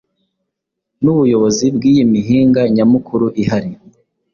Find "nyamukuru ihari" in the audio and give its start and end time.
2.75-3.69